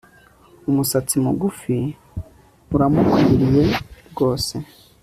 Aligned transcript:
Umusatsi 0.69 1.15
mugufi 1.25 1.77
uramukwiriye 2.75 3.63
rwose 4.09 4.55